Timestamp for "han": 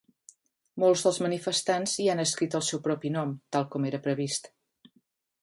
2.13-2.23